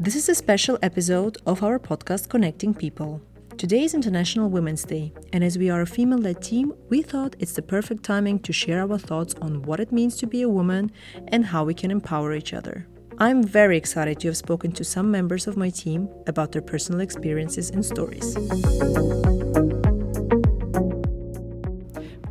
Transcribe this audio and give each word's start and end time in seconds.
This 0.00 0.16
is 0.16 0.30
a 0.30 0.34
special 0.34 0.78
episode 0.80 1.36
of 1.44 1.62
our 1.62 1.78
podcast 1.78 2.30
Connecting 2.30 2.72
People. 2.72 3.20
Today 3.58 3.84
is 3.84 3.92
International 3.92 4.48
Women's 4.48 4.82
Day, 4.82 5.12
and 5.34 5.44
as 5.44 5.58
we 5.58 5.68
are 5.68 5.82
a 5.82 5.86
female 5.86 6.16
led 6.16 6.40
team, 6.40 6.72
we 6.88 7.02
thought 7.02 7.36
it's 7.38 7.52
the 7.52 7.60
perfect 7.60 8.02
timing 8.02 8.38
to 8.38 8.50
share 8.50 8.80
our 8.80 8.96
thoughts 8.96 9.34
on 9.42 9.60
what 9.60 9.78
it 9.78 9.92
means 9.92 10.16
to 10.16 10.26
be 10.26 10.40
a 10.40 10.48
woman 10.48 10.90
and 11.28 11.44
how 11.44 11.64
we 11.64 11.74
can 11.74 11.90
empower 11.90 12.32
each 12.32 12.54
other. 12.54 12.86
I'm 13.18 13.42
very 13.42 13.76
excited 13.76 14.18
to 14.20 14.28
have 14.28 14.38
spoken 14.38 14.72
to 14.72 14.84
some 14.84 15.10
members 15.10 15.46
of 15.46 15.58
my 15.58 15.68
team 15.68 16.08
about 16.26 16.52
their 16.52 16.62
personal 16.62 17.02
experiences 17.02 17.68
and 17.68 17.84
stories. 17.84 18.34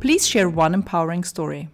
Please 0.00 0.26
share 0.26 0.48
one 0.48 0.74
empowering 0.74 1.22
story. 1.22 1.68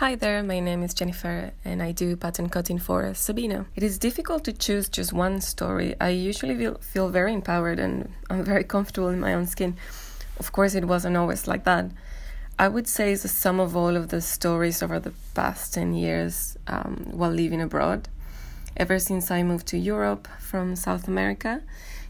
Hi 0.00 0.14
there, 0.14 0.42
my 0.42 0.60
name 0.60 0.82
is 0.82 0.92
Jennifer 0.92 1.52
and 1.64 1.82
I 1.82 1.92
do 1.92 2.16
pattern 2.16 2.50
cutting 2.50 2.78
for 2.78 3.14
Sabina. 3.14 3.64
It 3.74 3.82
is 3.82 3.96
difficult 3.96 4.44
to 4.44 4.52
choose 4.52 4.90
just 4.90 5.14
one 5.14 5.40
story. 5.40 5.94
I 5.98 6.10
usually 6.10 6.70
feel, 6.82 7.08
very 7.08 7.32
empowered 7.32 7.78
and 7.78 8.12
I'm 8.28 8.44
very 8.44 8.62
comfortable 8.62 9.08
in 9.08 9.20
my 9.20 9.32
own 9.32 9.46
skin. 9.46 9.74
Of 10.38 10.52
course, 10.52 10.74
it 10.74 10.84
wasn't 10.84 11.16
always 11.16 11.48
like 11.48 11.64
that. 11.64 11.90
I 12.58 12.68
would 12.68 12.86
say 12.86 13.10
it's 13.10 13.24
a 13.24 13.28
sum 13.28 13.58
of 13.58 13.74
all 13.74 13.96
of 13.96 14.08
the 14.08 14.20
stories 14.20 14.82
over 14.82 15.00
the 15.00 15.14
past 15.32 15.72
10 15.72 15.94
years 15.94 16.58
um, 16.66 17.06
while 17.12 17.30
living 17.30 17.62
abroad. 17.62 18.10
Ever 18.76 18.98
since 18.98 19.30
I 19.30 19.42
moved 19.44 19.66
to 19.68 19.78
Europe 19.78 20.28
from 20.38 20.76
South 20.76 21.08
America, 21.08 21.62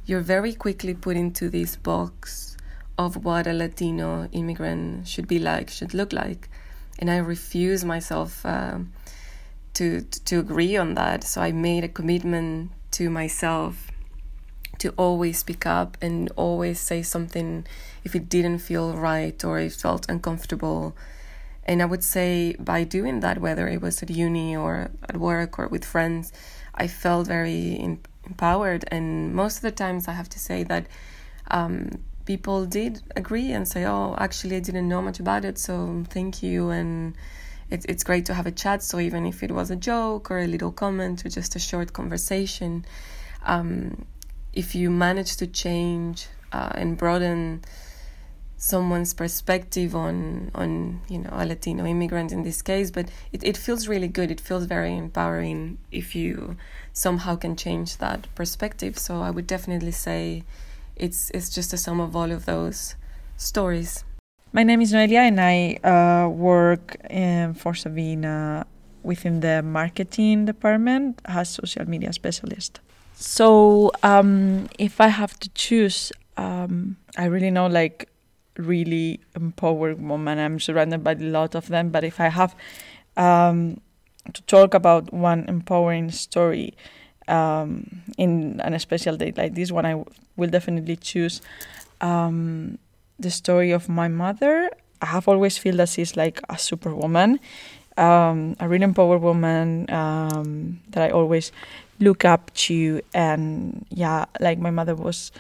you're 0.06 0.22
very 0.22 0.54
quickly 0.54 0.92
put 0.92 1.16
into 1.16 1.48
this 1.48 1.76
box 1.76 2.56
of 2.98 3.24
what 3.24 3.46
a 3.46 3.52
Latino 3.52 4.26
immigrant 4.32 5.06
should 5.06 5.28
be 5.28 5.38
like, 5.38 5.70
should 5.70 5.94
look 5.94 6.12
like 6.12 6.48
and 6.98 7.10
I 7.10 7.18
refuse 7.18 7.84
myself 7.84 8.44
uh, 8.44 8.78
to 9.74 10.02
to 10.02 10.38
agree 10.38 10.76
on 10.76 10.94
that. 10.94 11.24
So 11.24 11.40
I 11.40 11.52
made 11.52 11.84
a 11.84 11.88
commitment 11.88 12.72
to 12.92 13.10
myself 13.10 13.90
to 14.78 14.90
always 14.96 15.38
speak 15.38 15.66
up 15.66 15.96
and 16.02 16.30
always 16.36 16.78
say 16.80 17.02
something 17.02 17.66
if 18.04 18.14
it 18.14 18.28
didn't 18.28 18.58
feel 18.58 18.94
right 18.94 19.42
or 19.44 19.58
it 19.58 19.72
felt 19.72 20.08
uncomfortable. 20.08 20.96
And 21.64 21.82
I 21.82 21.84
would 21.86 22.04
say 22.04 22.54
by 22.58 22.84
doing 22.84 23.20
that, 23.20 23.38
whether 23.38 23.66
it 23.68 23.80
was 23.80 24.02
at 24.02 24.10
uni 24.10 24.56
or 24.56 24.90
at 25.08 25.16
work 25.16 25.58
or 25.58 25.66
with 25.68 25.84
friends, 25.84 26.32
I 26.74 26.86
felt 26.86 27.26
very 27.26 27.80
empowered. 27.80 28.84
And 28.88 29.34
most 29.34 29.56
of 29.56 29.62
the 29.62 29.72
times, 29.72 30.06
I 30.06 30.12
have 30.12 30.28
to 30.30 30.38
say 30.38 30.62
that 30.64 30.86
um, 31.50 31.90
people 32.26 32.66
did 32.66 33.02
agree 33.14 33.52
and 33.52 33.66
say, 33.66 33.86
"Oh, 33.86 34.14
actually, 34.18 34.56
I 34.56 34.60
didn't 34.60 34.88
know 34.88 35.00
much 35.00 35.20
about 35.20 35.44
it, 35.44 35.58
so 35.58 36.04
thank 36.10 36.42
you." 36.42 36.70
And 36.70 37.14
it's 37.70 37.86
it's 37.86 38.04
great 38.04 38.26
to 38.26 38.34
have 38.34 38.46
a 38.46 38.52
chat. 38.52 38.82
So 38.82 38.98
even 39.00 39.24
if 39.26 39.42
it 39.42 39.52
was 39.52 39.70
a 39.70 39.76
joke 39.76 40.30
or 40.30 40.38
a 40.40 40.46
little 40.46 40.72
comment 40.72 41.24
or 41.24 41.28
just 41.30 41.56
a 41.56 41.58
short 41.58 41.92
conversation, 41.92 42.84
um, 43.44 44.04
if 44.52 44.74
you 44.74 44.90
manage 44.90 45.36
to 45.36 45.46
change 45.46 46.26
uh, 46.52 46.72
and 46.74 46.98
broaden 46.98 47.62
someone's 48.58 49.12
perspective 49.12 49.94
on 49.94 50.50
on 50.54 51.00
you 51.08 51.18
know 51.18 51.30
a 51.32 51.44
Latino 51.44 51.84
immigrant 51.86 52.32
in 52.32 52.42
this 52.42 52.62
case, 52.62 52.90
but 52.90 53.08
it, 53.32 53.44
it 53.44 53.56
feels 53.56 53.88
really 53.88 54.08
good. 54.08 54.30
It 54.30 54.40
feels 54.40 54.64
very 54.64 54.96
empowering 54.96 55.78
if 55.92 56.14
you 56.14 56.56
somehow 56.92 57.36
can 57.36 57.56
change 57.56 57.98
that 57.98 58.26
perspective. 58.34 58.98
So 58.98 59.20
I 59.22 59.30
would 59.30 59.46
definitely 59.46 59.92
say 59.92 60.42
it's 60.96 61.30
it's 61.30 61.50
just 61.50 61.72
a 61.72 61.76
sum 61.76 62.00
of 62.00 62.16
all 62.16 62.32
of 62.32 62.46
those 62.46 62.96
stories. 63.36 64.04
My 64.52 64.62
name 64.62 64.80
is 64.80 64.92
Noelia, 64.92 65.28
and 65.28 65.40
I 65.40 65.76
uh, 65.84 66.28
work 66.28 66.96
in, 67.10 67.54
for 67.54 67.74
Sabina 67.74 68.66
within 69.02 69.40
the 69.40 69.62
marketing 69.62 70.46
department 70.46 71.20
as 71.26 71.48
social 71.50 71.88
media 71.88 72.12
specialist. 72.12 72.80
So 73.14 73.92
um, 74.02 74.68
if 74.78 75.00
I 75.00 75.08
have 75.08 75.38
to 75.40 75.48
choose, 75.50 76.12
um, 76.36 76.96
I 77.16 77.26
really 77.26 77.50
know 77.50 77.66
like 77.66 78.08
really 78.56 79.20
empowered 79.34 80.00
women. 80.00 80.38
I'm 80.38 80.58
surrounded 80.58 81.04
by 81.04 81.12
a 81.12 81.20
lot 81.20 81.54
of 81.54 81.68
them, 81.68 81.90
but 81.90 82.04
if 82.04 82.20
I 82.20 82.28
have 82.28 82.54
um, 83.16 83.80
to 84.32 84.42
talk 84.42 84.74
about 84.74 85.12
one 85.12 85.44
empowering 85.48 86.10
story, 86.10 86.74
um, 87.28 88.02
in 88.18 88.60
an 88.60 88.78
special 88.78 89.16
date 89.16 89.36
like 89.36 89.54
this 89.54 89.72
one, 89.72 89.84
I 89.86 89.92
w- 89.92 90.10
will 90.36 90.50
definitely 90.50 90.96
choose 90.96 91.40
um, 92.00 92.78
the 93.18 93.30
story 93.30 93.70
of 93.72 93.88
my 93.88 94.08
mother. 94.08 94.70
I 95.02 95.06
have 95.06 95.28
always 95.28 95.58
felt 95.58 95.76
that 95.76 95.88
she's 95.88 96.16
like 96.16 96.40
a 96.48 96.58
superwoman, 96.58 97.38
um, 97.96 98.56
a 98.60 98.68
really 98.68 98.84
empowered 98.84 99.22
woman 99.22 99.90
um, 99.90 100.80
that 100.90 101.02
I 101.02 101.10
always 101.10 101.52
look 102.00 102.24
up 102.24 102.52
to. 102.68 103.00
And 103.14 103.84
yeah, 103.90 104.26
like 104.40 104.58
my 104.58 104.70
mother 104.70 104.94
was, 104.94 105.32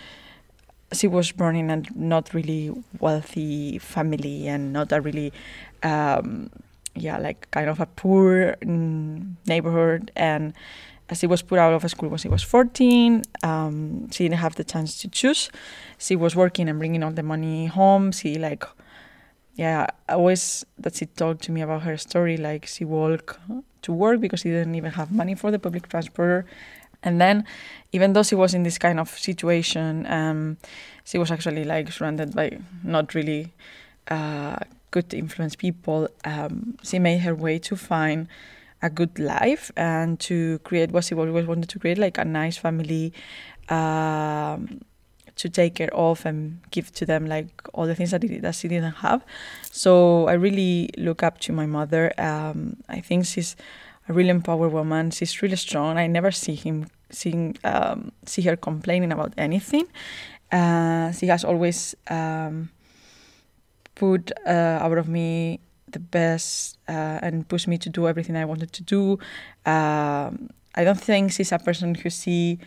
she 0.92 1.06
was 1.06 1.32
born 1.32 1.56
in 1.56 1.70
a 1.70 1.82
not 1.94 2.32
really 2.32 2.72
wealthy 3.00 3.78
family 3.78 4.46
and 4.48 4.72
not 4.72 4.92
a 4.92 5.00
really, 5.00 5.32
um, 5.82 6.50
yeah, 6.94 7.18
like 7.18 7.50
kind 7.50 7.68
of 7.68 7.80
a 7.80 7.86
poor 7.86 8.56
mm, 8.62 9.34
neighborhood 9.46 10.10
and 10.16 10.54
she 11.14 11.26
was 11.26 11.42
put 11.42 11.58
out 11.58 11.72
of 11.72 11.88
school 11.90 12.08
when 12.08 12.18
she 12.18 12.28
was 12.28 12.42
14. 12.42 13.22
Um, 13.42 14.10
she 14.10 14.24
didn't 14.24 14.38
have 14.38 14.56
the 14.56 14.64
chance 14.64 15.00
to 15.02 15.08
choose. 15.08 15.50
She 15.98 16.16
was 16.16 16.34
working 16.34 16.68
and 16.68 16.78
bringing 16.78 17.02
all 17.02 17.12
the 17.12 17.22
money 17.22 17.66
home. 17.66 18.12
She 18.12 18.36
like, 18.36 18.64
yeah, 19.54 19.86
always 20.08 20.66
that 20.78 20.96
she 20.96 21.06
told 21.06 21.40
to 21.42 21.52
me 21.52 21.60
about 21.60 21.82
her 21.82 21.96
story. 21.96 22.36
Like 22.36 22.66
she 22.66 22.84
walked 22.84 23.38
to 23.82 23.92
work 23.92 24.20
because 24.20 24.40
she 24.40 24.50
didn't 24.50 24.74
even 24.74 24.92
have 24.92 25.12
money 25.12 25.34
for 25.34 25.50
the 25.50 25.58
public 25.58 25.88
transport. 25.88 26.46
And 27.02 27.20
then, 27.20 27.44
even 27.92 28.14
though 28.14 28.24
she 28.24 28.34
was 28.34 28.52
in 28.52 28.64
this 28.64 28.78
kind 28.78 28.98
of 28.98 29.08
situation, 29.10 30.06
um, 30.06 30.56
she 31.04 31.18
was 31.18 31.30
actually 31.30 31.64
like 31.64 31.92
surrounded 31.92 32.34
by 32.34 32.58
not 32.82 33.14
really 33.14 33.52
uh, 34.08 34.56
good 34.90 35.14
influence 35.14 35.54
people. 35.54 36.08
Um, 36.24 36.76
she 36.82 36.98
made 36.98 37.18
her 37.18 37.34
way 37.34 37.58
to 37.60 37.76
find 37.76 38.26
a 38.86 38.90
good 38.90 39.18
life 39.18 39.70
and 39.76 40.18
to 40.20 40.58
create 40.60 40.90
what 40.92 41.04
she 41.04 41.14
always 41.14 41.46
wanted 41.46 41.68
to 41.68 41.78
create, 41.78 41.98
like 41.98 42.18
a 42.18 42.24
nice 42.24 42.56
family 42.56 43.12
um, 43.68 44.80
to 45.34 45.48
take 45.48 45.74
care 45.74 45.94
of 45.94 46.24
and 46.24 46.58
give 46.70 46.92
to 46.92 47.04
them 47.04 47.26
like 47.26 47.50
all 47.74 47.86
the 47.86 47.94
things 47.94 48.10
that, 48.12 48.22
that 48.42 48.54
she 48.54 48.68
didn't 48.68 48.94
have. 49.06 49.24
So 49.70 50.26
I 50.28 50.32
really 50.32 50.90
look 50.96 51.22
up 51.22 51.38
to 51.40 51.52
my 51.52 51.66
mother. 51.66 52.12
Um, 52.18 52.76
I 52.88 53.00
think 53.00 53.26
she's 53.26 53.56
a 54.08 54.12
really 54.12 54.30
empowered 54.30 54.72
woman. 54.72 55.10
She's 55.10 55.42
really 55.42 55.56
strong. 55.56 55.98
I 55.98 56.06
never 56.06 56.30
see 56.30 56.54
him 56.54 56.86
seeing 57.10 57.56
um, 57.64 58.12
see 58.24 58.42
her 58.42 58.56
complaining 58.56 59.12
about 59.12 59.32
anything. 59.36 59.86
Uh, 60.50 61.12
she 61.12 61.26
has 61.26 61.44
always 61.44 61.94
um, 62.08 62.70
put 63.94 64.32
uh, 64.46 64.78
out 64.80 64.98
of 64.98 65.08
me 65.08 65.60
the 65.88 65.98
best 65.98 66.78
uh, 66.88 67.20
and 67.22 67.48
pushed 67.48 67.68
me 67.68 67.78
to 67.78 67.88
do 67.88 68.08
everything 68.08 68.36
I 68.36 68.44
wanted 68.44 68.72
to 68.72 68.82
do. 68.82 69.18
Um, 69.64 70.50
I 70.74 70.84
don't 70.84 71.00
think 71.00 71.32
she's 71.32 71.52
a 71.52 71.58
person 71.58 71.94
who 71.94 72.10
see 72.10 72.58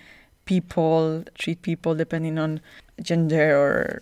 people 0.46 1.24
treat 1.36 1.62
people 1.62 1.94
depending 1.94 2.40
on 2.40 2.62
gender 3.02 3.56
or 3.56 4.02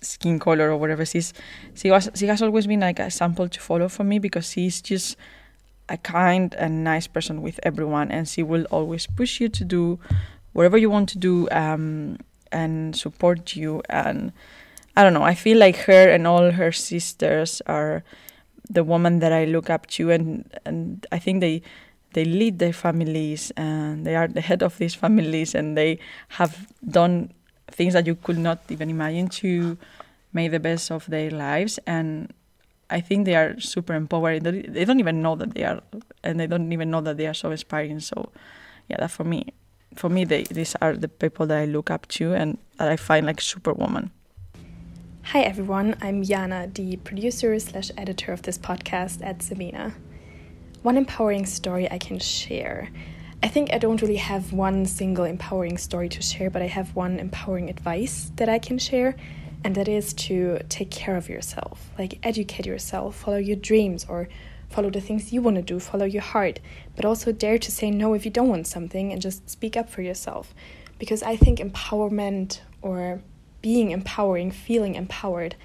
skin 0.00 0.38
color 0.38 0.70
or 0.70 0.76
whatever. 0.76 1.04
She's 1.04 1.32
she 1.74 1.90
was 1.90 2.10
she 2.14 2.26
has 2.26 2.42
always 2.42 2.66
been 2.66 2.80
like 2.80 2.98
a 2.98 3.10
sample 3.10 3.48
to 3.48 3.60
follow 3.60 3.88
for 3.88 4.04
me 4.04 4.18
because 4.18 4.50
she's 4.50 4.80
just 4.80 5.16
a 5.88 5.98
kind 5.98 6.54
and 6.54 6.84
nice 6.84 7.06
person 7.06 7.42
with 7.42 7.60
everyone, 7.62 8.10
and 8.10 8.28
she 8.28 8.42
will 8.42 8.64
always 8.70 9.06
push 9.06 9.40
you 9.40 9.48
to 9.50 9.64
do 9.64 9.98
whatever 10.52 10.78
you 10.78 10.88
want 10.88 11.08
to 11.10 11.18
do 11.18 11.48
um, 11.50 12.16
and 12.52 12.96
support 12.96 13.56
you. 13.56 13.82
And 13.90 14.32
I 14.96 15.02
don't 15.02 15.12
know. 15.12 15.22
I 15.22 15.34
feel 15.34 15.58
like 15.58 15.76
her 15.84 16.08
and 16.08 16.26
all 16.26 16.52
her 16.52 16.72
sisters 16.72 17.60
are 17.66 18.04
the 18.70 18.84
woman 18.84 19.18
that 19.20 19.32
I 19.32 19.44
look 19.44 19.70
up 19.70 19.86
to, 19.98 20.10
and 20.10 20.44
and 20.64 21.06
I 21.12 21.18
think 21.18 21.40
they 21.40 21.62
they 22.14 22.24
lead 22.24 22.58
their 22.58 22.72
families 22.72 23.50
and 23.56 24.06
they 24.06 24.14
are 24.14 24.28
the 24.28 24.40
head 24.40 24.62
of 24.62 24.78
these 24.78 24.94
families, 24.94 25.54
and 25.54 25.76
they 25.76 25.98
have 26.28 26.68
done 26.88 27.32
things 27.70 27.94
that 27.94 28.06
you 28.06 28.14
could 28.14 28.38
not 28.38 28.58
even 28.68 28.90
imagine 28.90 29.28
to 29.28 29.76
make 30.32 30.50
the 30.50 30.60
best 30.60 30.90
of 30.90 31.06
their 31.06 31.30
lives 31.30 31.78
and 31.86 32.32
I 32.90 33.00
think 33.00 33.24
they 33.24 33.34
are 33.34 33.58
super 33.58 33.94
empowering. 33.94 34.42
They 34.42 34.84
don't 34.84 35.00
even 35.00 35.22
know 35.22 35.36
that 35.36 35.54
they 35.54 35.64
are, 35.64 35.80
and 36.22 36.38
they 36.38 36.46
don't 36.46 36.72
even 36.72 36.90
know 36.90 37.00
that 37.00 37.16
they 37.16 37.26
are 37.26 37.34
so 37.34 37.50
inspiring. 37.50 38.00
So, 38.00 38.30
yeah, 38.88 38.98
that 38.98 39.10
for 39.10 39.24
me, 39.24 39.52
for 39.96 40.08
me, 40.08 40.24
they 40.24 40.42
these 40.44 40.76
are 40.80 40.94
the 40.94 41.08
people 41.08 41.46
that 41.46 41.58
I 41.58 41.64
look 41.64 41.90
up 41.90 42.06
to 42.08 42.34
and 42.34 42.58
that 42.78 42.88
I 42.88 42.96
find 42.96 43.26
like 43.26 43.40
superwoman. 43.40 44.10
Hi 45.28 45.40
everyone, 45.40 45.96
I'm 46.00 46.22
Jana, 46.22 46.70
the 46.72 46.96
producer 46.98 47.58
slash 47.58 47.90
editor 47.96 48.30
of 48.30 48.42
this 48.42 48.58
podcast 48.58 49.24
at 49.24 49.42
Sabina. 49.42 49.94
One 50.82 50.96
empowering 50.96 51.46
story 51.46 51.90
I 51.90 51.98
can 51.98 52.20
share. 52.20 52.90
I 53.42 53.48
think 53.48 53.72
I 53.72 53.78
don't 53.78 54.00
really 54.00 54.16
have 54.16 54.52
one 54.52 54.84
single 54.86 55.24
empowering 55.24 55.78
story 55.78 56.08
to 56.10 56.22
share, 56.22 56.50
but 56.50 56.62
I 56.62 56.66
have 56.66 56.94
one 56.94 57.18
empowering 57.18 57.68
advice 57.68 58.30
that 58.36 58.48
I 58.48 58.60
can 58.60 58.78
share, 58.78 59.16
and 59.64 59.74
that 59.74 59.88
is 59.88 60.12
to 60.14 60.60
take 60.68 60.90
care 60.90 61.16
of 61.16 61.28
yourself, 61.28 61.90
like 61.98 62.20
educate 62.22 62.66
yourself, 62.66 63.16
follow 63.16 63.38
your 63.38 63.56
dreams, 63.56 64.04
or 64.08 64.28
follow 64.68 64.90
the 64.90 65.00
things 65.00 65.32
you 65.32 65.40
want 65.42 65.56
to 65.56 65.62
do, 65.62 65.80
follow 65.80 66.04
your 66.04 66.22
heart, 66.22 66.60
but 66.94 67.06
also 67.06 67.32
dare 67.32 67.58
to 67.58 67.72
say 67.72 67.90
no 67.90 68.12
if 68.12 68.24
you 68.24 68.30
don't 68.30 68.50
want 68.50 68.68
something 68.68 69.10
and 69.10 69.22
just 69.22 69.50
speak 69.50 69.76
up 69.76 69.88
for 69.88 70.02
yourself. 70.02 70.54
Because 70.98 71.24
I 71.24 71.34
think 71.34 71.58
empowerment 71.58 72.60
or 72.82 73.22
being 73.64 73.92
empowering, 73.92 74.50
feeling 74.50 74.94
empowered 74.94 75.56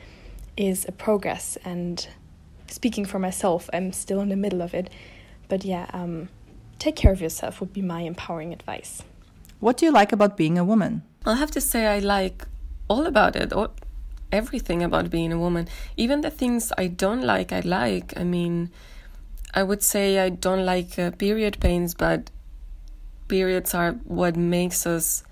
is 0.55 0.85
a 0.87 0.91
progress. 0.93 1.57
And 1.65 2.07
speaking 2.67 3.03
for 3.03 3.19
myself, 3.19 3.69
I'm 3.73 3.91
still 3.91 4.21
in 4.21 4.29
the 4.29 4.37
middle 4.37 4.61
of 4.61 4.73
it. 4.73 4.89
But 5.49 5.65
yeah, 5.65 5.85
um, 5.91 6.29
take 6.79 6.95
care 6.95 7.11
of 7.11 7.19
yourself 7.19 7.59
would 7.59 7.73
be 7.73 7.81
my 7.81 8.03
empowering 8.03 8.53
advice. 8.53 9.03
What 9.59 9.75
do 9.75 9.85
you 9.85 9.91
like 9.91 10.13
about 10.13 10.37
being 10.37 10.57
a 10.57 10.63
woman? 10.63 11.03
I'll 11.25 11.35
have 11.35 11.51
to 11.51 11.59
say 11.59 11.87
I 11.87 11.99
like 11.99 12.47
all 12.87 13.05
about 13.05 13.35
it, 13.35 13.51
all, 13.51 13.73
everything 14.31 14.81
about 14.81 15.09
being 15.09 15.33
a 15.33 15.37
woman. 15.37 15.67
Even 15.97 16.21
the 16.21 16.31
things 16.31 16.71
I 16.77 16.87
don't 16.87 17.23
like, 17.23 17.51
I 17.51 17.59
like. 17.59 18.13
I 18.15 18.23
mean, 18.23 18.69
I 19.53 19.63
would 19.63 19.83
say 19.83 20.19
I 20.19 20.29
don't 20.29 20.63
like 20.63 20.97
uh, 20.97 21.11
period 21.11 21.59
pains, 21.59 21.95
but 21.95 22.31
periods 23.27 23.75
are 23.75 23.91
what 24.05 24.37
makes 24.37 24.87
us 24.87 25.25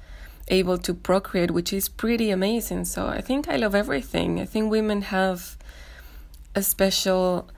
able 0.49 0.77
to 0.79 0.94
procreate, 0.94 1.51
which 1.51 1.73
is 1.73 1.89
pretty 1.89 2.29
amazing. 2.29 2.85
So 2.85 3.07
I 3.07 3.21
think 3.21 3.49
I 3.49 3.57
love 3.57 3.75
everything. 3.75 4.39
I 4.39 4.45
think 4.45 4.71
women 4.71 5.01
have 5.03 5.57
a 6.55 6.63
special 6.63 7.49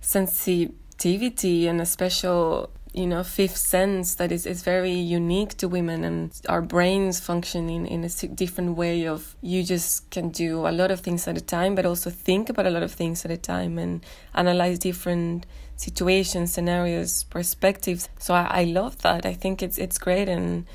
sensitivity 0.00 1.66
and 1.66 1.80
a 1.80 1.86
special 1.86 2.70
you 2.92 3.06
know 3.06 3.22
fifth 3.22 3.56
sense 3.56 4.16
that 4.16 4.32
is, 4.32 4.46
is 4.46 4.62
very 4.62 4.92
unique 4.92 5.56
to 5.56 5.68
women 5.68 6.02
and 6.02 6.32
our 6.48 6.60
brains 6.60 7.20
function 7.20 7.70
in, 7.70 7.86
in 7.86 8.02
a 8.02 8.08
different 8.34 8.76
way 8.76 9.06
of 9.06 9.36
you 9.40 9.62
just 9.62 10.10
can 10.10 10.30
do 10.30 10.66
a 10.66 10.72
lot 10.72 10.90
of 10.90 11.00
things 11.00 11.28
at 11.28 11.36
a 11.36 11.40
time 11.40 11.76
but 11.76 11.86
also 11.86 12.10
think 12.10 12.48
about 12.48 12.66
a 12.66 12.70
lot 12.70 12.82
of 12.82 12.90
things 12.90 13.24
at 13.24 13.30
a 13.30 13.36
time 13.36 13.78
and 13.78 14.04
analyze 14.34 14.78
different 14.78 15.46
situations 15.76 16.52
scenarios 16.52 17.24
perspectives 17.24 18.08
so 18.18 18.34
I, 18.34 18.62
I 18.62 18.64
love 18.64 19.02
that 19.02 19.24
i 19.24 19.34
think 19.34 19.62
it's 19.62 19.78
it's 19.78 19.98
great 19.98 20.28
and 20.28 20.66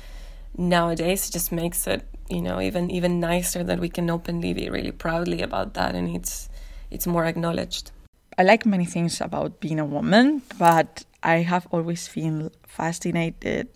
nowadays 0.56 1.28
it 1.28 1.32
just 1.32 1.52
makes 1.52 1.86
it 1.86 2.02
you 2.28 2.42
know 2.42 2.60
even 2.60 2.90
even 2.90 3.20
nicer 3.20 3.62
that 3.62 3.78
we 3.78 3.88
can 3.88 4.10
openly 4.10 4.52
be 4.52 4.68
really 4.70 4.92
proudly 4.92 5.42
about 5.42 5.74
that 5.74 5.94
and 5.94 6.14
it's 6.16 6.48
it's 6.90 7.06
more 7.06 7.24
acknowledged 7.24 7.92
I 8.38 8.42
like 8.42 8.66
many 8.66 8.84
things 8.84 9.22
about 9.22 9.60
being 9.60 9.80
a 9.80 9.84
woman, 9.84 10.42
but 10.58 11.04
I 11.22 11.36
have 11.36 11.66
always 11.70 12.06
been 12.08 12.50
fascinated 12.66 13.68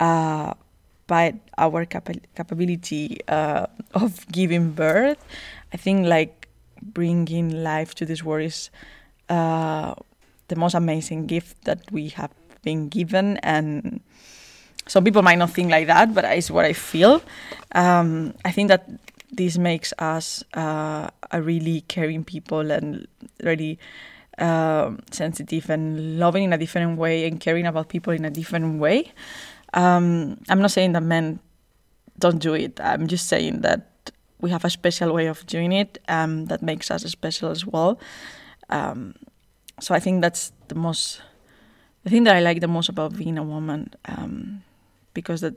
uh, 0.00 0.54
by 1.06 1.34
our 1.58 1.84
capa- 1.84 2.24
capability 2.34 3.20
uh, 3.28 3.66
of 3.92 4.26
giving 4.32 4.72
birth. 4.72 5.22
I 5.74 5.76
think 5.76 6.06
like 6.06 6.48
bringing 6.80 7.62
life 7.62 7.94
to 7.96 8.06
this 8.06 8.24
world 8.24 8.44
is 8.46 8.70
uh, 9.28 9.94
the 10.48 10.56
most 10.56 10.72
amazing 10.72 11.26
gift 11.26 11.64
that 11.64 11.84
we 11.92 12.08
have 12.16 12.32
been 12.62 12.88
given, 12.88 13.36
and 13.44 14.00
some 14.86 15.04
people 15.04 15.22
might 15.22 15.38
not 15.38 15.50
think 15.50 15.70
like 15.70 15.86
that, 15.86 16.14
but 16.14 16.24
it's 16.24 16.50
what 16.50 16.64
I 16.64 16.72
feel. 16.72 17.22
Um, 17.74 18.34
I 18.44 18.52
think 18.52 18.68
that 18.68 18.88
this 19.30 19.56
makes 19.56 19.92
us 19.98 20.44
uh, 20.54 21.08
a 21.30 21.42
really 21.42 21.82
caring 21.82 22.24
people 22.24 22.70
and 22.70 23.06
really 23.42 23.78
uh, 24.38 24.92
sensitive 25.10 25.70
and 25.70 26.18
loving 26.18 26.44
in 26.44 26.52
a 26.52 26.58
different 26.58 26.98
way 26.98 27.26
and 27.26 27.40
caring 27.40 27.66
about 27.66 27.88
people 27.88 28.12
in 28.12 28.24
a 28.24 28.30
different 28.30 28.78
way. 28.80 29.12
Um, 29.74 30.38
I'm 30.48 30.60
not 30.60 30.70
saying 30.70 30.92
that 30.92 31.02
men 31.02 31.40
don't 32.18 32.38
do 32.38 32.54
it. 32.54 32.78
I'm 32.80 33.06
just 33.06 33.28
saying 33.28 33.62
that 33.62 34.10
we 34.40 34.50
have 34.50 34.64
a 34.64 34.70
special 34.70 35.12
way 35.12 35.26
of 35.26 35.46
doing 35.46 35.72
it 35.72 35.98
um, 36.08 36.46
that 36.46 36.62
makes 36.62 36.90
us 36.90 37.02
special 37.04 37.50
as 37.50 37.64
well. 37.64 37.98
Um, 38.68 39.14
so 39.80 39.94
I 39.94 40.00
think 40.00 40.20
that's 40.20 40.52
the 40.68 40.74
most, 40.74 41.22
the 42.04 42.10
thing 42.10 42.24
that 42.24 42.36
I 42.36 42.40
like 42.40 42.60
the 42.60 42.68
most 42.68 42.88
about 42.88 43.16
being 43.16 43.38
a 43.38 43.42
woman, 43.42 43.92
um, 44.06 44.62
because 45.14 45.40
that, 45.40 45.54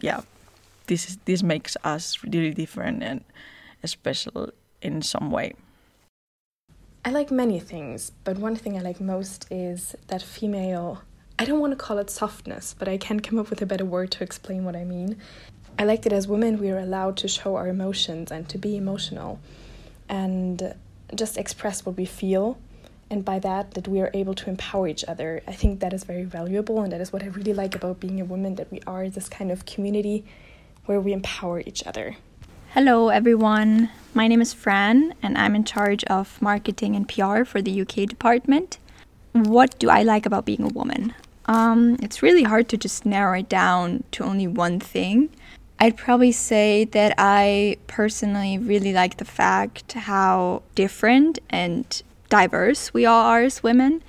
yeah, 0.00 0.20
this 0.86 1.08
is, 1.08 1.18
this 1.24 1.42
makes 1.42 1.76
us 1.84 2.22
really 2.24 2.52
different 2.52 3.02
and 3.02 3.24
special 3.84 4.50
in 4.82 5.02
some 5.02 5.30
way. 5.30 5.54
I 7.04 7.10
like 7.10 7.30
many 7.30 7.58
things, 7.60 8.12
but 8.24 8.38
one 8.38 8.56
thing 8.56 8.76
I 8.76 8.80
like 8.80 9.00
most 9.00 9.46
is 9.50 9.94
that 10.08 10.22
female. 10.22 11.02
I 11.38 11.46
don't 11.46 11.60
want 11.60 11.72
to 11.72 11.76
call 11.76 11.96
it 11.98 12.10
softness, 12.10 12.74
but 12.78 12.88
I 12.88 12.98
can't 12.98 13.22
come 13.22 13.38
up 13.38 13.48
with 13.48 13.62
a 13.62 13.66
better 13.66 13.86
word 13.86 14.10
to 14.12 14.22
explain 14.22 14.64
what 14.64 14.76
I 14.76 14.84
mean. 14.84 15.16
I 15.78 15.84
like 15.84 16.02
that 16.02 16.12
as 16.12 16.28
women 16.28 16.58
we 16.58 16.70
are 16.70 16.78
allowed 16.78 17.16
to 17.18 17.28
show 17.28 17.56
our 17.56 17.68
emotions 17.68 18.30
and 18.30 18.46
to 18.50 18.58
be 18.58 18.76
emotional 18.76 19.40
and 20.10 20.74
just 21.14 21.38
express 21.38 21.86
what 21.86 21.96
we 21.96 22.04
feel 22.04 22.58
and 23.10 23.24
by 23.24 23.38
that 23.40 23.72
that 23.74 23.88
we 23.88 24.00
are 24.00 24.10
able 24.14 24.34
to 24.34 24.48
empower 24.48 24.86
each 24.86 25.04
other. 25.06 25.42
I 25.46 25.52
think 25.52 25.80
that 25.80 25.92
is 25.92 26.04
very 26.04 26.24
valuable 26.24 26.80
and 26.80 26.92
that 26.92 27.00
is 27.00 27.12
what 27.12 27.22
I 27.22 27.26
really 27.26 27.52
like 27.52 27.74
about 27.74 28.00
being 28.00 28.20
a 28.20 28.24
woman 28.24 28.54
that 28.54 28.70
we 28.70 28.80
are 28.86 29.08
this 29.08 29.28
kind 29.28 29.50
of 29.50 29.66
community 29.66 30.24
where 30.86 31.00
we 31.00 31.12
empower 31.12 31.60
each 31.60 31.86
other. 31.86 32.16
Hello, 32.72 33.08
everyone. 33.08 33.90
My 34.14 34.28
name 34.28 34.40
is 34.40 34.52
Fran, 34.52 35.14
and 35.22 35.36
I'm 35.36 35.56
in 35.56 35.64
charge 35.64 36.04
of 36.04 36.40
marketing 36.40 36.94
and 36.94 37.08
PR 37.08 37.42
for 37.44 37.60
the 37.60 37.80
UK 37.80 38.08
department. 38.08 38.78
What 39.32 39.76
do 39.80 39.90
I 39.90 40.04
like 40.04 40.24
about 40.24 40.44
being 40.44 40.62
a 40.62 40.68
woman? 40.68 41.14
Um, 41.46 41.96
it's 42.00 42.22
really 42.22 42.44
hard 42.44 42.68
to 42.68 42.76
just 42.76 43.04
narrow 43.04 43.40
it 43.40 43.48
down 43.48 44.04
to 44.12 44.22
only 44.22 44.46
one 44.46 44.78
thing. 44.78 45.30
I'd 45.80 45.96
probably 45.96 46.30
say 46.30 46.84
that 46.84 47.14
I 47.18 47.78
personally 47.88 48.56
really 48.56 48.92
like 48.92 49.16
the 49.16 49.24
fact 49.24 49.92
how 49.92 50.62
different 50.76 51.40
and 51.48 52.02
diverse 52.30 52.94
we 52.94 53.04
all 53.04 53.26
are 53.26 53.42
as 53.42 53.62
women, 53.62 54.02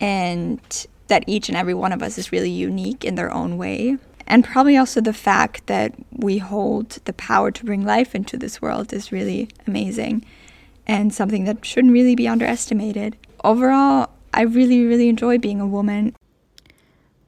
and 0.00 0.86
that 1.08 1.24
each 1.26 1.48
and 1.48 1.56
every 1.56 1.74
one 1.74 1.92
of 1.92 2.02
us 2.02 2.18
is 2.18 2.30
really 2.30 2.50
unique 2.50 3.04
in 3.04 3.16
their 3.16 3.32
own 3.32 3.56
way. 3.58 3.96
And 4.28 4.44
probably 4.44 4.76
also 4.76 5.00
the 5.00 5.12
fact 5.12 5.66
that 5.66 5.94
we 6.12 6.38
hold 6.38 6.90
the 7.04 7.12
power 7.12 7.50
to 7.50 7.64
bring 7.64 7.84
life 7.84 8.14
into 8.14 8.36
this 8.36 8.60
world 8.60 8.92
is 8.92 9.12
really 9.12 9.48
amazing 9.66 10.24
and 10.86 11.14
something 11.14 11.44
that 11.44 11.64
shouldn't 11.64 11.92
really 11.92 12.14
be 12.16 12.26
underestimated. 12.26 13.16
Overall, 13.44 14.10
I 14.34 14.42
really, 14.42 14.84
really 14.84 15.08
enjoy 15.08 15.38
being 15.38 15.60
a 15.60 15.66
woman. 15.66 16.14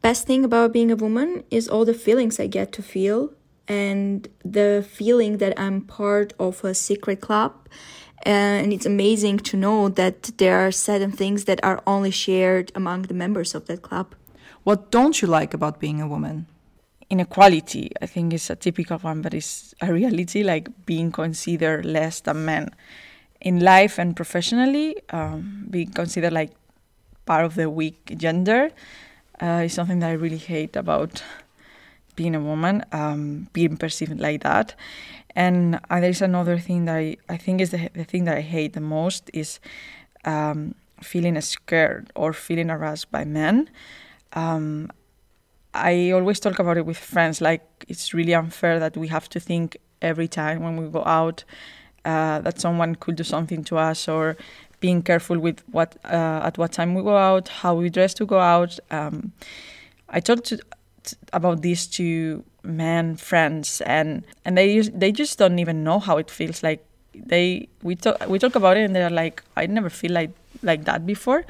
Best 0.02 0.26
thing 0.26 0.44
about 0.44 0.72
being 0.72 0.90
a 0.90 0.96
woman 0.96 1.44
is 1.50 1.68
all 1.68 1.84
the 1.84 1.94
feelings 1.94 2.40
I 2.40 2.46
get 2.46 2.72
to 2.72 2.82
feel 2.82 3.32
and 3.68 4.28
the 4.44 4.86
feeling 4.88 5.38
that 5.38 5.58
I'm 5.58 5.82
part 5.82 6.32
of 6.38 6.64
a 6.64 6.74
secret 6.74 7.20
club. 7.20 7.52
And 8.22 8.72
it's 8.72 8.86
amazing 8.86 9.38
to 9.50 9.56
know 9.56 9.88
that 9.90 10.30
there 10.38 10.58
are 10.58 10.72
certain 10.72 11.12
things 11.12 11.44
that 11.44 11.60
are 11.62 11.80
only 11.86 12.10
shared 12.10 12.72
among 12.74 13.02
the 13.02 13.14
members 13.14 13.54
of 13.54 13.66
that 13.66 13.82
club. 13.82 14.14
What 14.64 14.90
don't 14.90 15.22
you 15.22 15.28
like 15.28 15.54
about 15.54 15.78
being 15.78 16.00
a 16.00 16.08
woman? 16.08 16.46
inequality, 17.10 17.90
I 18.02 18.06
think, 18.06 18.34
is 18.34 18.50
a 18.50 18.56
typical 18.56 18.98
one, 18.98 19.22
but 19.22 19.34
it's 19.34 19.74
a 19.80 19.92
reality, 19.92 20.42
like 20.42 20.68
being 20.86 21.10
considered 21.10 21.84
less 21.84 22.20
than 22.20 22.44
men 22.44 22.70
in 23.40 23.60
life 23.60 23.98
and 23.98 24.16
professionally, 24.16 24.96
um, 25.10 25.66
being 25.70 25.90
considered 25.90 26.32
like 26.32 26.50
part 27.24 27.44
of 27.44 27.54
the 27.54 27.70
weak 27.70 28.14
gender 28.16 28.70
uh, 29.40 29.62
is 29.64 29.72
something 29.72 30.00
that 30.00 30.10
I 30.10 30.14
really 30.14 30.38
hate 30.38 30.76
about 30.76 31.22
being 32.20 32.34
a 32.34 32.44
woman, 32.50 32.74
um, 33.02 33.48
being 33.58 33.76
perceived 33.76 34.18
like 34.26 34.40
that. 34.42 34.74
And 35.34 35.80
uh, 35.90 36.00
there's 36.02 36.22
another 36.22 36.58
thing 36.66 36.80
that 36.86 36.96
I, 36.96 37.16
I 37.28 37.36
think 37.44 37.60
is 37.60 37.70
the, 37.70 37.80
the 38.00 38.04
thing 38.10 38.24
that 38.26 38.36
I 38.42 38.44
hate 38.56 38.72
the 38.72 38.86
most 38.98 39.30
is 39.32 39.60
um, 40.24 40.74
feeling 41.10 41.40
scared 41.40 42.04
or 42.14 42.32
feeling 42.32 42.68
harassed 42.74 43.10
by 43.16 43.24
men. 43.24 43.56
Um, 44.32 44.90
I 45.72 45.92
always 46.16 46.40
talk 46.40 46.58
about 46.58 46.76
it 46.76 46.86
with 46.90 46.98
friends. 46.98 47.40
Like 47.40 47.62
it's 47.92 48.12
really 48.18 48.34
unfair 48.34 48.80
that 48.84 48.96
we 48.96 49.08
have 49.08 49.28
to 49.34 49.38
think 49.40 49.76
every 50.10 50.28
time 50.28 50.58
when 50.64 50.74
we 50.80 50.86
go 50.98 51.02
out 51.04 51.44
uh, 52.04 52.40
that 52.46 52.56
someone 52.60 52.94
could 53.02 53.16
do 53.16 53.24
something 53.24 53.62
to 53.64 53.76
us, 53.90 54.08
or 54.08 54.36
being 54.80 55.02
careful 55.02 55.38
with 55.46 55.58
what 55.76 55.90
uh, 56.04 56.48
at 56.48 56.54
what 56.58 56.72
time 56.72 56.94
we 56.96 57.02
go 57.02 57.16
out, 57.16 57.48
how 57.62 57.72
we 57.80 57.90
dress 57.90 58.14
to 58.14 58.24
go 58.26 58.38
out. 58.38 58.72
Um, 58.90 59.32
I 60.16 60.20
talked 60.20 60.44
to, 60.50 60.58
about 61.32 61.62
this 61.62 61.86
to 61.98 62.44
men 62.62 63.16
friends, 63.16 63.80
and 63.82 64.24
and 64.44 64.56
they 64.56 64.80
they 64.80 65.12
just 65.12 65.38
don't 65.38 65.58
even 65.58 65.84
know 65.84 65.98
how 65.98 66.18
it 66.18 66.30
feels 66.30 66.62
like. 66.62 66.84
They 67.14 67.68
we 67.82 67.96
talk 67.96 68.28
we 68.28 68.38
talk 68.38 68.54
about 68.54 68.76
it, 68.76 68.84
and 68.84 68.94
they're 68.94 69.10
like, 69.10 69.42
I 69.56 69.66
never 69.66 69.90
feel 69.90 70.12
like 70.12 70.30
like 70.62 70.84
that 70.84 71.06
before 71.06 71.44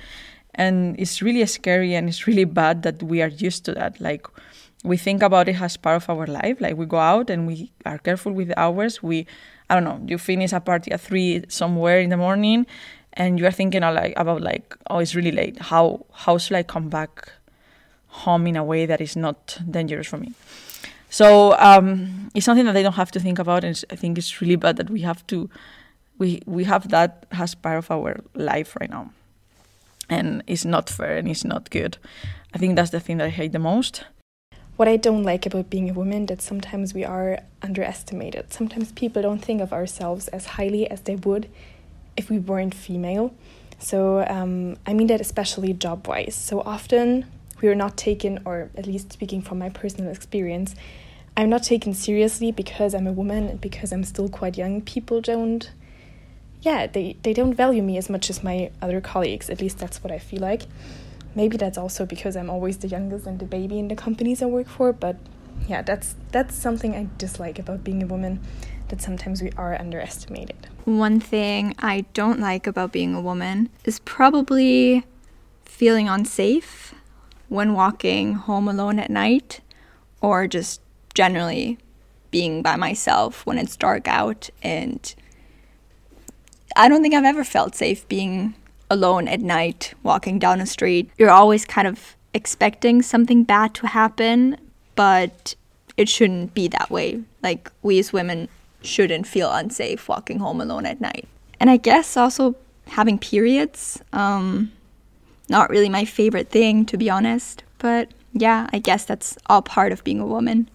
and 0.58 0.98
it's 0.98 1.22
really 1.22 1.46
scary 1.46 1.94
and 1.94 2.08
it's 2.08 2.26
really 2.26 2.44
bad 2.44 2.82
that 2.82 3.02
we 3.02 3.22
are 3.22 3.28
used 3.28 3.64
to 3.64 3.72
that 3.72 3.98
like 4.00 4.26
we 4.84 4.96
think 4.96 5.22
about 5.22 5.48
it 5.48 5.60
as 5.60 5.76
part 5.76 5.96
of 5.96 6.10
our 6.10 6.26
life 6.26 6.60
like 6.60 6.76
we 6.76 6.84
go 6.84 6.98
out 6.98 7.30
and 7.30 7.46
we 7.46 7.70
are 7.86 7.98
careful 7.98 8.32
with 8.32 8.48
the 8.48 8.58
hours 8.60 9.02
we 9.02 9.26
i 9.70 9.74
don't 9.74 9.84
know 9.84 10.00
you 10.06 10.18
finish 10.18 10.52
a 10.52 10.60
party 10.60 10.90
at 10.90 11.00
three 11.00 11.44
somewhere 11.48 12.00
in 12.00 12.10
the 12.10 12.16
morning 12.16 12.66
and 13.14 13.38
you 13.38 13.46
are 13.46 13.52
thinking 13.52 13.82
like 13.82 14.12
about 14.16 14.40
like 14.42 14.76
oh 14.90 14.98
it's 14.98 15.14
really 15.14 15.32
late 15.32 15.58
how 15.60 16.04
how 16.12 16.36
should 16.36 16.56
i 16.56 16.62
come 16.62 16.88
back 16.88 17.32
home 18.24 18.46
in 18.46 18.56
a 18.56 18.64
way 18.64 18.86
that 18.86 19.00
is 19.00 19.16
not 19.16 19.58
dangerous 19.70 20.06
for 20.06 20.18
me 20.18 20.32
so 21.10 21.56
um, 21.58 22.30
it's 22.34 22.44
something 22.44 22.66
that 22.66 22.72
they 22.72 22.82
don't 22.82 23.00
have 23.02 23.10
to 23.10 23.20
think 23.20 23.38
about 23.38 23.64
and 23.64 23.84
i 23.90 23.96
think 23.96 24.18
it's 24.18 24.40
really 24.40 24.56
bad 24.56 24.76
that 24.76 24.90
we 24.90 25.00
have 25.00 25.26
to 25.26 25.48
we 26.18 26.42
we 26.46 26.64
have 26.64 26.88
that 26.90 27.26
as 27.30 27.54
part 27.54 27.78
of 27.78 27.90
our 27.90 28.16
life 28.34 28.76
right 28.80 28.90
now 28.90 29.10
and 30.08 30.42
it's 30.46 30.64
not 30.64 30.88
fair 30.88 31.16
and 31.16 31.28
it's 31.28 31.44
not 31.44 31.70
good. 31.70 31.98
I 32.54 32.58
think 32.58 32.76
that's 32.76 32.90
the 32.90 33.00
thing 33.00 33.18
that 33.18 33.26
I 33.26 33.30
hate 33.30 33.52
the 33.52 33.58
most. 33.58 34.04
What 34.76 34.88
I 34.88 34.96
don't 34.96 35.24
like 35.24 35.44
about 35.44 35.70
being 35.70 35.90
a 35.90 35.92
woman 35.92 36.26
that 36.26 36.40
sometimes 36.40 36.94
we 36.94 37.04
are 37.04 37.40
underestimated. 37.62 38.52
Sometimes 38.52 38.92
people 38.92 39.22
don't 39.22 39.44
think 39.44 39.60
of 39.60 39.72
ourselves 39.72 40.28
as 40.28 40.46
highly 40.46 40.88
as 40.88 41.02
they 41.02 41.16
would 41.16 41.48
if 42.16 42.30
we 42.30 42.38
weren't 42.38 42.74
female. 42.74 43.34
So 43.78 44.24
um, 44.28 44.76
I 44.86 44.94
mean 44.94 45.08
that 45.08 45.20
especially 45.20 45.72
job 45.72 46.06
wise. 46.06 46.34
So 46.34 46.60
often 46.60 47.26
we 47.60 47.68
are 47.68 47.74
not 47.74 47.96
taken, 47.96 48.40
or 48.44 48.70
at 48.76 48.86
least 48.86 49.12
speaking 49.12 49.42
from 49.42 49.58
my 49.58 49.68
personal 49.68 50.10
experience, 50.10 50.74
I'm 51.36 51.50
not 51.50 51.62
taken 51.62 51.94
seriously 51.94 52.50
because 52.50 52.94
I'm 52.94 53.06
a 53.06 53.12
woman 53.12 53.48
and 53.48 53.60
because 53.60 53.92
I'm 53.92 54.04
still 54.04 54.28
quite 54.28 54.58
young. 54.58 54.80
People 54.80 55.20
don't, 55.20 55.70
yeah, 56.62 56.86
they, 56.86 57.16
they 57.22 57.32
don't 57.32 57.54
value 57.54 57.82
me 57.82 57.96
as 57.96 58.10
much 58.10 58.28
as 58.28 58.42
my 58.42 58.70
other 58.82 59.00
colleagues. 59.00 59.48
At 59.48 59.60
least 59.60 59.78
that's 59.78 60.02
what 60.02 60.12
I 60.12 60.18
feel 60.18 60.40
like. 60.40 60.62
Maybe 61.34 61.56
that's 61.56 61.78
also 61.78 62.06
because 62.06 62.36
I'm 62.36 62.50
always 62.50 62.78
the 62.78 62.88
youngest 62.88 63.26
and 63.26 63.38
the 63.38 63.44
baby 63.44 63.78
in 63.78 63.88
the 63.88 63.94
companies 63.94 64.42
I 64.42 64.46
work 64.46 64.68
for. 64.68 64.92
But 64.92 65.16
yeah, 65.68 65.82
that's 65.82 66.16
that's 66.32 66.54
something 66.54 66.94
I 66.94 67.08
dislike 67.18 67.58
about 67.58 67.84
being 67.84 68.02
a 68.02 68.06
woman. 68.06 68.40
That 68.88 69.02
sometimes 69.02 69.42
we 69.42 69.52
are 69.52 69.78
underestimated. 69.78 70.66
One 70.86 71.20
thing 71.20 71.74
I 71.78 72.06
don't 72.14 72.40
like 72.40 72.66
about 72.66 72.90
being 72.90 73.14
a 73.14 73.20
woman 73.20 73.68
is 73.84 73.98
probably 74.00 75.04
feeling 75.66 76.08
unsafe 76.08 76.94
when 77.48 77.74
walking 77.74 78.34
home 78.34 78.68
alone 78.68 78.98
at 78.98 79.10
night 79.10 79.60
or 80.20 80.46
just 80.46 80.80
generally 81.14 81.78
being 82.30 82.62
by 82.62 82.76
myself 82.76 83.44
when 83.46 83.58
it's 83.58 83.76
dark 83.76 84.06
out 84.06 84.50
and 84.62 85.14
I 86.76 86.88
don't 86.88 87.02
think 87.02 87.14
I've 87.14 87.24
ever 87.24 87.44
felt 87.44 87.74
safe 87.74 88.06
being 88.08 88.54
alone 88.90 89.28
at 89.28 89.40
night 89.40 89.94
walking 90.02 90.38
down 90.38 90.60
a 90.60 90.66
street. 90.66 91.10
You're 91.18 91.30
always 91.30 91.64
kind 91.64 91.88
of 91.88 92.16
expecting 92.34 93.02
something 93.02 93.44
bad 93.44 93.74
to 93.74 93.86
happen, 93.86 94.56
but 94.94 95.54
it 95.96 96.08
shouldn't 96.08 96.54
be 96.54 96.68
that 96.68 96.90
way. 96.90 97.22
Like 97.42 97.70
we 97.82 97.98
as 97.98 98.12
women 98.12 98.48
shouldn't 98.82 99.26
feel 99.26 99.50
unsafe 99.50 100.08
walking 100.08 100.38
home 100.38 100.60
alone 100.60 100.86
at 100.86 101.00
night. 101.00 101.26
And 101.58 101.68
I 101.70 101.76
guess 101.76 102.16
also 102.16 102.54
having 102.86 103.18
periods, 103.18 104.00
um, 104.12 104.72
not 105.48 105.70
really 105.70 105.88
my 105.88 106.04
favorite 106.04 106.50
thing 106.50 106.84
to 106.86 106.96
be 106.96 107.10
honest, 107.10 107.62
but 107.78 108.08
yeah, 108.32 108.68
I 108.72 108.78
guess 108.78 109.04
that's 109.04 109.38
all 109.46 109.62
part 109.62 109.92
of 109.92 110.04
being 110.04 110.20
a 110.20 110.26
woman. 110.26 110.68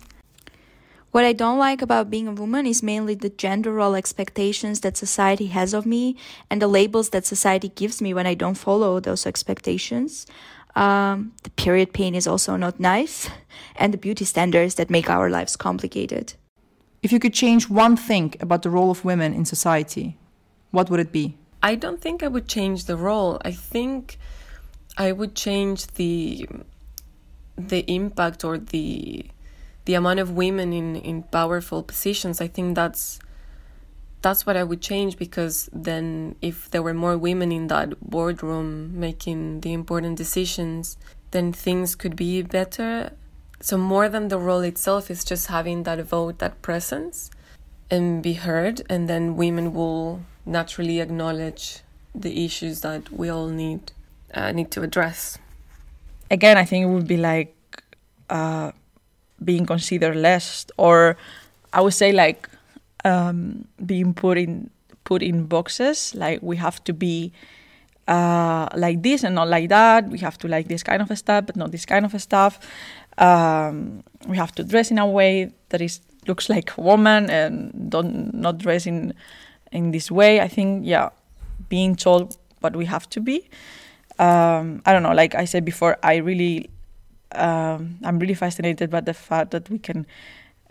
What 1.12 1.26
I 1.26 1.34
don't 1.34 1.60
like 1.60 1.84
about 1.84 2.10
being 2.10 2.28
a 2.28 2.32
woman 2.32 2.66
is 2.66 2.82
mainly 2.82 3.14
the 3.14 3.30
gender 3.30 3.72
role 3.72 3.94
expectations 3.94 4.80
that 4.80 4.98
society 4.98 5.46
has 5.48 5.76
of 5.76 5.86
me 5.86 6.16
and 6.50 6.60
the 6.60 6.68
labels 6.68 7.10
that 7.10 7.24
society 7.24 7.70
gives 7.70 8.02
me 8.02 8.16
when 8.16 8.26
I 8.26 8.34
don't 8.34 8.58
follow 8.58 9.00
those 9.00 9.28
expectations. 9.28 10.26
Um, 10.76 11.34
the 11.44 11.52
period 11.52 11.94
pain 11.94 12.16
is 12.16 12.26
also 12.26 12.56
not 12.56 12.80
nice, 12.80 13.30
and 13.76 13.94
the 13.94 14.00
beauty 14.00 14.26
standards 14.26 14.74
that 14.76 14.90
make 14.90 15.08
our 15.08 15.30
lives 15.30 15.56
complicated. 15.56 16.34
If 17.04 17.12
you 17.12 17.20
could 17.20 17.36
change 17.36 17.70
one 17.70 17.96
thing 17.96 18.34
about 18.40 18.64
the 18.64 18.72
role 18.72 18.90
of 18.90 19.06
women 19.06 19.36
in 19.36 19.46
society, 19.46 20.18
what 20.72 20.90
would 20.90 21.00
it 21.00 21.12
be? 21.12 21.38
I 21.62 21.76
don't 21.76 22.02
think 22.02 22.24
I 22.24 22.28
would 22.28 22.48
change 22.48 22.86
the 22.86 22.98
role. 22.98 23.40
I 23.46 23.52
think 23.52 24.18
I 24.98 25.12
would 25.12 25.36
change 25.36 25.88
the 25.88 26.48
the 27.58 27.80
impact 27.88 28.44
or 28.44 28.58
the 28.58 29.26
the 29.86 29.94
amount 29.96 30.20
of 30.20 30.32
women 30.32 30.72
in, 30.72 30.96
in 30.96 31.24
powerful 31.24 31.84
positions, 31.84 32.40
I 32.40 32.48
think 32.48 32.76
that's 32.76 33.20
that's 34.22 34.46
what 34.46 34.56
I 34.56 34.64
would 34.64 34.82
change 34.82 35.18
because 35.18 35.70
then 35.74 36.36
if 36.42 36.72
there 36.72 36.82
were 36.82 36.94
more 36.94 37.18
women 37.18 37.52
in 37.52 37.68
that 37.68 38.00
boardroom 38.00 38.98
making 38.98 39.60
the 39.60 39.74
important 39.74 40.18
decisions, 40.18 40.98
then 41.32 41.52
things 41.52 41.94
could 41.96 42.16
be 42.16 42.42
better. 42.42 43.12
So 43.60 43.78
more 43.78 44.08
than 44.08 44.30
the 44.30 44.38
role 44.38 44.62
itself 44.62 45.12
is 45.12 45.26
just 45.26 45.48
having 45.48 45.84
that 45.84 46.00
vote, 46.06 46.40
that 46.40 46.62
presence 46.62 47.32
and 47.92 48.24
be 48.24 48.34
heard 48.34 48.82
and 48.90 49.10
then 49.10 49.36
women 49.36 49.74
will 49.74 50.22
naturally 50.46 51.02
acknowledge 51.02 51.80
the 52.16 52.46
issues 52.46 52.80
that 52.80 53.12
we 53.12 53.28
all 53.28 53.48
need 53.48 53.92
uh, 54.34 54.52
need 54.52 54.72
to 54.72 54.82
address. 54.82 55.38
Again, 56.32 56.58
I 56.58 56.66
think 56.66 56.84
it 56.84 56.90
would 56.90 57.08
be 57.08 57.18
like 57.18 57.56
uh, 58.30 58.72
being 59.44 59.66
considered 59.66 60.16
less 60.16 60.66
or 60.78 61.18
i 61.74 61.82
would 61.82 61.94
say 61.94 62.12
like 62.12 62.50
um, 63.06 63.66
being 63.86 64.14
put 64.14 64.38
in 64.38 64.70
put 65.04 65.22
in 65.22 65.46
boxes 65.46 66.16
like 66.16 66.42
we 66.42 66.56
have 66.56 66.82
to 66.86 66.94
be 66.94 67.34
uh, 68.08 68.68
like 68.76 69.02
this 69.02 69.24
and 69.24 69.36
not 69.36 69.48
like 69.48 69.70
that. 69.70 70.10
We 70.10 70.20
have 70.20 70.38
to 70.40 70.48
like 70.48 70.68
this 70.68 70.84
kind 70.84 71.02
of 71.02 71.18
stuff 71.18 71.46
but 71.46 71.56
not 71.56 71.72
this 71.72 71.86
kind 71.86 72.06
of 72.06 72.22
stuff. 72.22 72.60
Um, 73.18 74.04
we 74.28 74.38
have 74.38 74.54
to 74.54 74.64
dress 74.64 74.92
in 74.92 74.98
a 74.98 75.08
way 75.08 75.52
that 75.70 75.82
is 75.82 76.00
looks 76.28 76.50
like 76.50 76.78
a 76.78 76.82
woman 76.82 77.30
and 77.30 77.92
don't 77.92 78.34
not 78.34 78.58
dress 78.58 78.86
in 78.86 79.14
in 79.72 79.92
this 79.92 80.10
way. 80.10 80.40
I 80.40 80.48
think 80.48 80.86
yeah 80.86 81.10
being 81.70 81.96
told 81.96 82.38
what 82.62 82.76
we 82.76 82.86
have 82.86 83.10
to 83.10 83.20
be 83.20 83.50
um, 84.20 84.82
i 84.86 84.94
don't 84.94 85.04
know 85.04 85.14
like 85.14 85.36
i 85.36 85.46
said 85.46 85.66
before 85.66 85.98
i 86.04 86.16
really 86.16 86.70
um, 87.36 88.00
I'm 88.04 88.20
really 88.20 88.34
fascinated 88.34 88.90
by 88.90 89.02
the 89.02 89.14
fact 89.14 89.52
that 89.52 89.70
we 89.70 89.80
can 89.80 90.06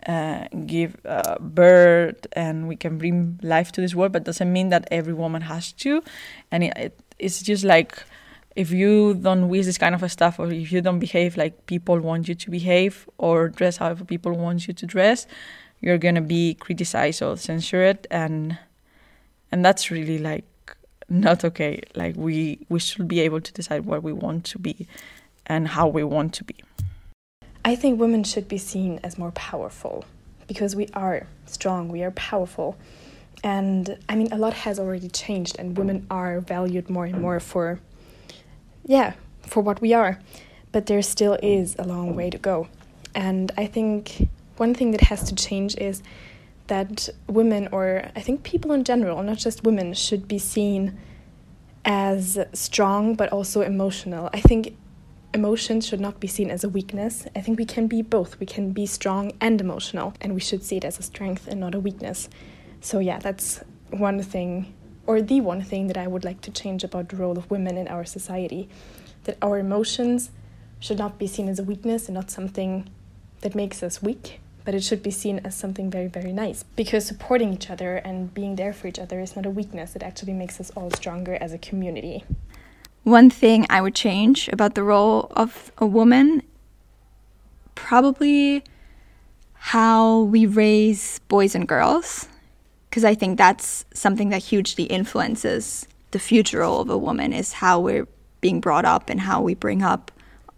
uh, 0.07 0.47
give 0.65 0.97
uh, 1.05 1.37
birth 1.39 2.27
and 2.33 2.67
we 2.67 2.75
can 2.75 2.97
bring 2.97 3.39
life 3.41 3.71
to 3.73 3.81
this 3.81 3.95
world, 3.95 4.11
but 4.11 4.23
doesn't 4.23 4.51
mean 4.51 4.69
that 4.69 4.87
every 4.91 5.13
woman 5.13 5.43
has 5.43 5.71
to. 5.73 6.03
And 6.51 6.65
it, 6.65 6.73
it, 6.77 6.99
it's 7.19 7.41
just 7.41 7.63
like 7.63 8.03
if 8.55 8.71
you 8.71 9.15
don't 9.15 9.49
wish 9.49 9.65
this 9.65 9.77
kind 9.77 9.95
of 9.95 10.03
a 10.03 10.09
stuff, 10.09 10.39
or 10.39 10.51
if 10.51 10.71
you 10.71 10.81
don't 10.81 10.99
behave 10.99 11.37
like 11.37 11.65
people 11.65 11.99
want 11.99 12.27
you 12.27 12.35
to 12.35 12.51
behave, 12.51 13.07
or 13.17 13.49
dress 13.49 13.77
however 13.77 14.05
people 14.05 14.33
want 14.33 14.67
you 14.67 14.73
to 14.73 14.85
dress, 14.85 15.25
you're 15.81 15.97
gonna 15.97 16.21
be 16.21 16.53
criticized 16.55 17.21
or 17.21 17.35
censored, 17.37 18.05
and 18.11 18.57
and 19.51 19.65
that's 19.65 19.89
really 19.89 20.17
like 20.17 20.45
not 21.09 21.43
okay. 21.43 21.81
Like 21.95 22.15
we 22.15 22.65
we 22.69 22.79
should 22.79 23.07
be 23.07 23.19
able 23.21 23.41
to 23.41 23.53
decide 23.53 23.85
what 23.85 24.03
we 24.03 24.13
want 24.13 24.45
to 24.45 24.59
be 24.59 24.87
and 25.45 25.67
how 25.67 25.87
we 25.87 26.03
want 26.03 26.33
to 26.35 26.43
be. 26.43 26.55
I 27.65 27.75
think 27.75 27.99
women 27.99 28.23
should 28.23 28.47
be 28.47 28.57
seen 28.57 28.99
as 29.03 29.17
more 29.17 29.31
powerful 29.31 30.05
because 30.47 30.75
we 30.75 30.87
are 30.93 31.27
strong, 31.45 31.89
we 31.89 32.03
are 32.03 32.11
powerful. 32.11 32.77
And 33.43 33.97
I 34.07 34.15
mean, 34.15 34.31
a 34.31 34.37
lot 34.37 34.53
has 34.53 34.79
already 34.79 35.09
changed, 35.09 35.57
and 35.59 35.77
women 35.77 36.07
are 36.09 36.39
valued 36.39 36.89
more 36.89 37.05
and 37.05 37.19
more 37.21 37.39
for, 37.39 37.79
yeah, 38.85 39.13
for 39.41 39.61
what 39.61 39.81
we 39.81 39.93
are. 39.93 40.19
But 40.71 40.85
there 40.85 41.01
still 41.01 41.37
is 41.43 41.75
a 41.77 41.83
long 41.83 42.15
way 42.15 42.29
to 42.29 42.37
go. 42.37 42.67
And 43.13 43.51
I 43.57 43.67
think 43.67 44.29
one 44.57 44.73
thing 44.73 44.91
that 44.91 45.01
has 45.01 45.23
to 45.23 45.35
change 45.35 45.75
is 45.77 46.01
that 46.67 47.09
women, 47.27 47.67
or 47.71 48.09
I 48.15 48.21
think 48.21 48.43
people 48.43 48.71
in 48.71 48.83
general, 48.83 49.21
not 49.23 49.37
just 49.37 49.63
women, 49.63 49.93
should 49.93 50.27
be 50.27 50.39
seen 50.39 50.97
as 51.85 52.39
strong 52.53 53.15
but 53.15 53.29
also 53.33 53.61
emotional. 53.61 54.29
I 54.33 54.39
think 54.39 54.77
emotions 55.33 55.85
should 55.85 55.99
not 55.99 56.19
be 56.19 56.27
seen 56.27 56.49
as 56.49 56.63
a 56.63 56.69
weakness. 56.69 57.25
I 57.35 57.41
think 57.41 57.57
we 57.59 57.65
can 57.65 57.87
be 57.87 58.01
both. 58.01 58.39
We 58.39 58.45
can 58.45 58.71
be 58.71 58.85
strong 58.85 59.33
and 59.41 59.59
emotional, 59.59 60.13
and 60.21 60.33
we 60.33 60.39
should 60.39 60.63
see 60.63 60.77
it 60.77 60.85
as 60.85 60.99
a 60.99 61.03
strength 61.03 61.47
and 61.47 61.59
not 61.59 61.75
a 61.75 61.79
weakness. 61.79 62.29
So, 62.79 62.99
yeah, 62.99 63.19
that's 63.19 63.61
one 63.89 64.21
thing, 64.21 64.73
or 65.05 65.21
the 65.21 65.41
one 65.41 65.61
thing 65.61 65.87
that 65.87 65.97
I 65.97 66.07
would 66.07 66.23
like 66.23 66.41
to 66.41 66.51
change 66.51 66.83
about 66.83 67.09
the 67.09 67.17
role 67.17 67.37
of 67.37 67.49
women 67.51 67.77
in 67.77 67.87
our 67.87 68.05
society 68.05 68.69
that 69.25 69.37
our 69.41 69.57
emotions 69.57 70.31
should 70.79 70.97
not 70.97 71.17
be 71.17 71.27
seen 71.27 71.47
as 71.47 71.59
a 71.59 71.63
weakness 71.63 72.07
and 72.07 72.15
not 72.15 72.29
something 72.29 72.89
that 73.41 73.55
makes 73.55 73.81
us 73.81 74.01
weak, 74.01 74.39
but 74.65 74.73
it 74.73 74.83
should 74.83 75.03
be 75.03 75.11
seen 75.11 75.39
as 75.43 75.55
something 75.55 75.89
very, 75.89 76.07
very 76.07 76.31
nice. 76.31 76.63
Because 76.75 77.05
supporting 77.05 77.53
each 77.53 77.69
other 77.69 77.97
and 77.97 78.33
being 78.33 78.55
there 78.55 78.73
for 78.73 78.87
each 78.87 78.99
other 78.99 79.19
is 79.19 79.35
not 79.35 79.45
a 79.45 79.49
weakness, 79.49 79.95
it 79.95 80.03
actually 80.03 80.33
makes 80.33 80.59
us 80.59 80.71
all 80.75 80.91
stronger 80.91 81.35
as 81.41 81.53
a 81.53 81.57
community. 81.57 82.23
One 83.03 83.29
thing 83.29 83.65
I 83.69 83.81
would 83.81 83.95
change 83.95 84.47
about 84.49 84.75
the 84.75 84.83
role 84.83 85.31
of 85.35 85.71
a 85.77 85.85
woman 85.85 86.41
probably 87.75 88.63
how 89.53 90.21
we 90.21 90.45
raise 90.45 91.19
boys 91.27 91.55
and 91.55 91.67
girls 91.67 92.27
because 92.89 93.03
I 93.03 93.15
think 93.15 93.37
that's 93.37 93.85
something 93.93 94.29
that 94.29 94.43
hugely 94.43 94.83
influences 94.83 95.87
the 96.11 96.19
future 96.19 96.59
role 96.59 96.79
of 96.79 96.89
a 96.89 96.97
woman 96.97 97.33
is 97.33 97.53
how 97.53 97.79
we're 97.79 98.07
being 98.39 98.59
brought 98.59 98.85
up 98.85 99.09
and 99.09 99.21
how 99.21 99.41
we 99.41 99.55
bring 99.55 99.81
up 99.81 100.11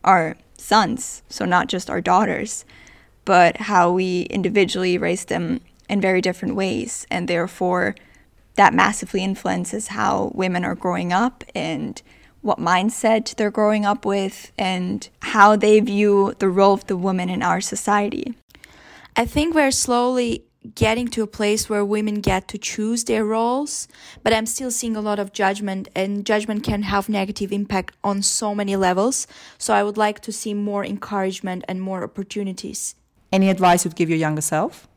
our 0.04 0.36
sons, 0.58 1.24
so 1.30 1.46
not 1.46 1.68
just 1.68 1.90
our 1.90 2.02
daughters, 2.02 2.66
but 3.26 3.58
how 3.58 3.92
we 3.92 4.22
individually 4.24 4.98
raise 4.98 5.26
them 5.26 5.62
in 5.90 6.00
very 6.00 6.22
different 6.22 6.56
ways 6.56 7.06
and 7.12 7.28
therefore 7.28 7.96
that 8.56 8.74
massively 8.74 9.24
influences 9.24 9.90
how 9.90 10.32
women 10.34 10.64
are 10.64 10.76
growing 10.76 11.12
up 11.12 11.44
and 11.54 12.02
what 12.46 12.60
mindset 12.60 13.36
they're 13.36 13.50
growing 13.50 13.86
up 13.86 14.06
with, 14.06 14.52
and 14.56 15.10
how 15.24 15.56
they 15.56 15.80
view 15.80 16.36
the 16.38 16.48
role 16.48 16.76
of 16.76 16.86
the 16.86 16.96
woman 16.96 17.28
in 17.28 17.42
our 17.42 17.60
society. 17.60 18.36
I 19.16 19.26
think 19.26 19.56
we're 19.56 19.72
slowly 19.72 20.46
getting 20.76 21.08
to 21.08 21.24
a 21.24 21.28
place 21.28 21.70
where 21.70 21.84
women 21.84 22.22
get 22.22 22.48
to 22.50 22.60
choose 22.60 23.06
their 23.06 23.26
roles, 23.26 23.88
but 24.22 24.32
I'm 24.32 24.46
still 24.46 24.70
seeing 24.70 24.96
a 24.96 25.02
lot 25.02 25.18
of 25.18 25.34
judgment, 25.34 25.88
and 25.96 26.24
judgment 26.24 26.64
can 26.64 26.84
have 26.84 27.10
negative 27.10 27.52
impact 27.52 27.96
on 28.04 28.22
so 28.22 28.54
many 28.54 28.76
levels. 28.76 29.26
So 29.58 29.74
I 29.74 29.82
would 29.82 29.98
like 29.98 30.20
to 30.22 30.32
see 30.32 30.54
more 30.54 30.86
encouragement 30.86 31.66
and 31.68 31.82
more 31.82 32.04
opportunities. 32.04 32.94
Any 33.36 33.50
advice 33.50 33.84
you'd 33.84 33.98
give 33.98 34.10
your 34.10 34.18
younger 34.18 34.40
self? 34.40 34.88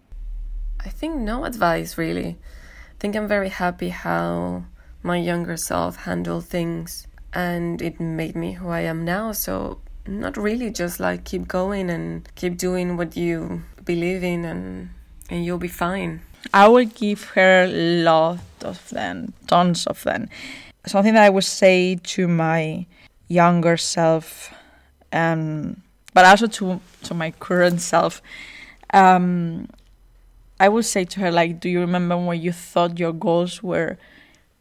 I 0.78 0.90
think 0.90 1.16
no 1.16 1.44
advice 1.44 1.98
really. 1.98 2.38
I 2.38 2.94
think 3.00 3.16
I'm 3.16 3.26
very 3.26 3.48
happy 3.48 3.88
how 3.88 4.62
my 5.02 5.16
younger 5.16 5.56
self 5.56 5.96
handled 5.96 6.44
things 6.44 7.08
and 7.32 7.82
it 7.82 7.98
made 7.98 8.36
me 8.36 8.52
who 8.52 8.68
I 8.68 8.82
am 8.82 9.04
now. 9.04 9.32
So 9.32 9.80
not 10.06 10.36
really 10.36 10.70
just 10.70 11.00
like 11.00 11.24
keep 11.24 11.48
going 11.48 11.90
and 11.90 12.32
keep 12.36 12.56
doing 12.56 12.96
what 12.96 13.16
you 13.16 13.64
believe 13.84 14.22
in 14.22 14.44
and 14.44 14.90
and 15.28 15.44
you'll 15.44 15.58
be 15.58 15.74
fine. 15.86 16.20
I 16.54 16.68
will 16.68 16.86
give 16.86 17.24
her 17.34 17.64
a 17.64 18.02
lot 18.04 18.38
of 18.62 18.88
them, 18.90 19.32
tons 19.48 19.84
of 19.88 20.04
them. 20.04 20.28
Something 20.86 21.14
that 21.14 21.24
I 21.24 21.30
would 21.30 21.42
say 21.42 21.96
to 22.14 22.28
my 22.28 22.86
younger 23.26 23.76
self, 23.76 24.54
um, 25.12 25.82
but 26.14 26.24
also 26.24 26.46
to 26.46 26.80
to 27.04 27.14
my 27.14 27.30
current 27.32 27.80
self. 27.80 28.22
Um, 28.92 29.68
I 30.60 30.68
would 30.68 30.84
say 30.84 31.04
to 31.04 31.20
her 31.20 31.30
like, 31.30 31.60
do 31.60 31.68
you 31.68 31.80
remember 31.80 32.16
when 32.16 32.40
you 32.40 32.52
thought 32.52 32.98
your 32.98 33.12
goals 33.12 33.62
were 33.62 33.96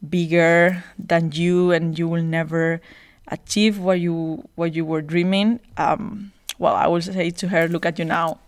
bigger 0.08 0.84
than 0.98 1.32
you 1.32 1.72
and 1.72 1.98
you 1.98 2.06
will 2.06 2.22
never 2.22 2.80
achieve 3.28 3.78
what 3.78 4.00
you 4.00 4.44
what 4.54 4.74
you 4.74 4.84
were 4.84 5.02
dreaming? 5.02 5.60
Um, 5.76 6.32
well, 6.58 6.74
I 6.74 6.86
would 6.86 7.04
say 7.04 7.30
to 7.30 7.48
her, 7.48 7.68
look 7.68 7.86
at 7.86 7.98
you 7.98 8.04
now 8.04 8.38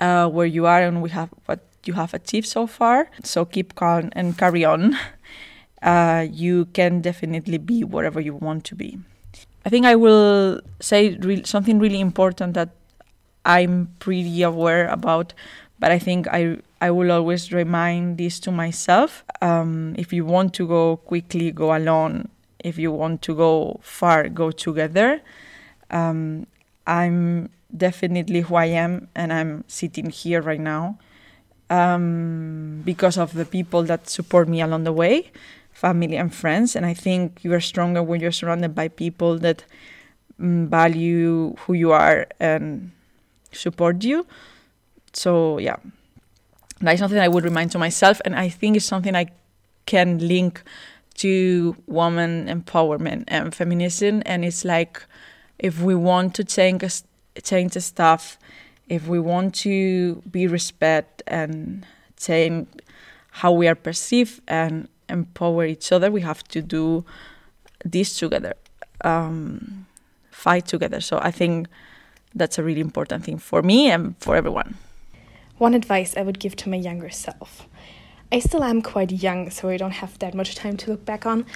uh, 0.00 0.28
where 0.28 0.46
you 0.46 0.66
are 0.66 0.82
and 0.82 1.02
we 1.02 1.10
have 1.10 1.30
what 1.46 1.60
you 1.84 1.94
have 1.94 2.14
achieved 2.14 2.46
so 2.46 2.66
far. 2.66 3.10
So 3.22 3.44
keep 3.44 3.74
calm 3.74 4.10
and 4.12 4.36
carry 4.38 4.64
on. 4.64 4.96
Uh, 5.82 6.26
you 6.32 6.64
can 6.72 7.02
definitely 7.02 7.58
be 7.58 7.84
whatever 7.84 8.18
you 8.18 8.32
want 8.32 8.64
to 8.64 8.74
be. 8.74 8.96
I 9.64 9.70
think 9.70 9.86
I 9.86 9.94
will 9.94 10.60
say 10.80 11.16
re- 11.16 11.44
something 11.44 11.78
really 11.78 12.00
important 12.00 12.54
that 12.54 12.70
I'm 13.44 13.88
pretty 13.98 14.42
aware 14.42 14.88
about, 14.88 15.32
but 15.78 15.90
I 15.90 15.98
think 15.98 16.28
I 16.28 16.58
I 16.80 16.90
will 16.90 17.10
always 17.10 17.52
remind 17.52 18.18
this 18.18 18.38
to 18.40 18.50
myself. 18.50 19.24
Um, 19.40 19.94
if 19.96 20.12
you 20.12 20.24
want 20.24 20.52
to 20.54 20.66
go 20.66 20.96
quickly, 20.98 21.50
go 21.50 21.74
alone. 21.74 22.28
If 22.58 22.78
you 22.78 22.92
want 22.92 23.22
to 23.22 23.34
go 23.34 23.80
far, 23.82 24.28
go 24.28 24.50
together. 24.50 25.20
Um, 25.90 26.46
I'm 26.86 27.48
definitely 27.74 28.40
who 28.40 28.54
I 28.56 28.66
am, 28.66 29.08
and 29.14 29.32
I'm 29.32 29.64
sitting 29.66 30.10
here 30.10 30.40
right 30.42 30.60
now 30.60 30.98
um, 31.70 32.82
because 32.84 33.16
of 33.18 33.32
the 33.34 33.44
people 33.44 33.82
that 33.84 34.08
support 34.08 34.48
me 34.48 34.60
along 34.60 34.84
the 34.84 34.92
way, 34.92 35.30
family 35.74 36.16
and 36.16 36.32
friends. 36.32 36.74
And 36.74 36.86
I 36.86 36.94
think 36.94 37.44
you 37.44 37.52
are 37.52 37.60
stronger 37.60 38.02
when 38.02 38.20
you're 38.20 38.32
surrounded 38.32 38.74
by 38.74 38.88
people 38.88 39.38
that 39.40 39.64
um, 40.40 40.68
value 40.68 41.54
who 41.66 41.74
you 41.74 41.92
are 41.92 42.26
and 42.40 42.92
support 43.52 44.02
you. 44.04 44.26
So, 45.12 45.58
yeah, 45.58 45.76
that's 46.80 47.00
something 47.00 47.18
I 47.18 47.28
would 47.28 47.44
remind 47.44 47.72
to 47.72 47.78
myself. 47.78 48.20
And 48.24 48.34
I 48.34 48.48
think 48.48 48.76
it's 48.76 48.86
something 48.86 49.14
I 49.14 49.26
can 49.86 50.26
link 50.26 50.62
to 51.16 51.76
woman 51.86 52.46
empowerment 52.46 53.24
and 53.28 53.54
feminism. 53.54 54.22
And 54.24 54.44
it's 54.44 54.64
like 54.64 55.02
if 55.58 55.80
we 55.80 55.94
want 55.94 56.34
to 56.36 56.44
change 56.44 56.82
change 57.42 57.72
stuff, 57.72 58.38
if 58.88 59.06
we 59.08 59.18
want 59.18 59.54
to 59.54 60.22
be 60.30 60.46
respect 60.46 61.22
and 61.26 61.84
change 62.16 62.68
how 63.30 63.50
we 63.50 63.66
are 63.66 63.74
perceived 63.74 64.40
and 64.46 64.88
empower 65.08 65.64
each 65.66 65.92
other, 65.92 66.10
we 66.10 66.20
have 66.22 66.44
to 66.48 66.62
do 66.62 67.04
this 67.84 68.18
together, 68.18 68.54
um, 69.02 69.86
fight 70.30 70.66
together. 70.66 71.00
So 71.00 71.18
I 71.22 71.30
think 71.30 71.68
that's 72.34 72.58
a 72.58 72.62
really 72.62 72.80
important 72.80 73.24
thing 73.24 73.38
for 73.38 73.62
me 73.62 73.90
and 73.90 74.16
for 74.18 74.36
everyone. 74.36 74.76
One 75.58 75.74
advice 75.74 76.16
I 76.16 76.22
would 76.22 76.40
give 76.40 76.56
to 76.56 76.68
my 76.68 76.76
younger 76.76 77.10
self. 77.10 77.68
I 78.32 78.40
still 78.40 78.64
am 78.64 78.82
quite 78.82 79.12
young, 79.12 79.50
so 79.50 79.68
I 79.68 79.76
don't 79.76 79.92
have 79.92 80.18
that 80.18 80.34
much 80.34 80.56
time 80.56 80.76
to 80.78 80.90
look 80.90 81.04
back 81.04 81.26
on. 81.26 81.46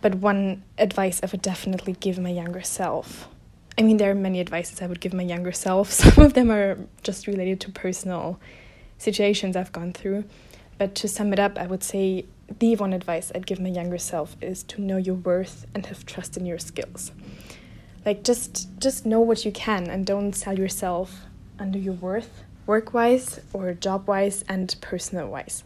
But 0.00 0.16
one 0.16 0.64
advice 0.78 1.20
I 1.22 1.28
would 1.30 1.42
definitely 1.42 1.92
give 2.00 2.18
my 2.18 2.30
younger 2.30 2.62
self 2.62 3.28
I 3.76 3.82
mean, 3.82 3.96
there 3.96 4.10
are 4.10 4.14
many 4.14 4.40
advices 4.40 4.80
I 4.80 4.86
would 4.86 5.00
give 5.00 5.12
my 5.12 5.22
younger 5.22 5.52
self. 5.52 5.90
Some 6.02 6.24
of 6.24 6.34
them 6.34 6.50
are 6.50 6.78
just 7.02 7.26
related 7.26 7.60
to 7.62 7.72
personal 7.72 8.40
situations 8.98 9.56
I've 9.56 9.72
gone 9.72 9.92
through. 9.92 10.24
But 10.78 10.94
to 10.96 11.08
sum 11.08 11.32
it 11.32 11.38
up, 11.38 11.58
I 11.58 11.66
would 11.66 11.82
say 11.82 12.26
the 12.58 12.76
one 12.76 12.92
advice 12.92 13.32
I'd 13.34 13.46
give 13.46 13.60
my 13.60 13.68
younger 13.68 13.98
self 13.98 14.36
is 14.40 14.62
to 14.64 14.80
know 14.80 14.96
your 14.96 15.14
worth 15.14 15.66
and 15.74 15.86
have 15.86 16.06
trust 16.06 16.36
in 16.36 16.46
your 16.46 16.58
skills. 16.58 17.12
Like 18.04 18.22
just 18.22 18.68
just 18.78 19.06
know 19.06 19.20
what 19.20 19.44
you 19.44 19.52
can 19.52 19.88
and 19.88 20.06
don't 20.06 20.34
sell 20.34 20.58
yourself 20.58 21.22
under 21.58 21.78
your 21.78 21.94
worth, 21.94 22.42
work-wise 22.66 23.40
or 23.52 23.72
job-wise 23.72 24.44
and 24.48 24.74
personal-wise. 24.80 25.64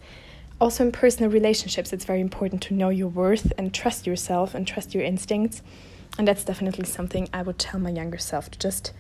Also 0.60 0.84
in 0.84 0.92
personal 0.92 1.30
relationships, 1.30 1.92
it's 1.92 2.04
very 2.04 2.20
important 2.20 2.62
to 2.62 2.74
know 2.74 2.88
your 2.88 3.08
worth 3.08 3.52
and 3.56 3.72
trust 3.72 4.06
yourself 4.06 4.54
and 4.54 4.66
trust 4.66 4.94
your 4.94 5.04
instincts 5.04 5.62
and 6.18 6.26
that's 6.26 6.44
definitely 6.44 6.84
something 6.84 7.28
I 7.32 7.42
would 7.42 7.58
tell 7.58 7.80
my 7.80 7.90
younger 7.90 8.18
self 8.18 8.50
to 8.50 8.58
just 8.58 8.92